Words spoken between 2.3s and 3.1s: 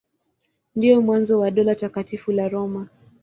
la Roma.